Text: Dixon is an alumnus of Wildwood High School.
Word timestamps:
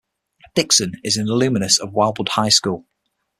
Dixon 0.55 0.93
is 1.03 1.15
an 1.17 1.29
alumnus 1.29 1.77
of 1.77 1.93
Wildwood 1.93 2.29
High 2.29 2.49
School. 2.49 2.87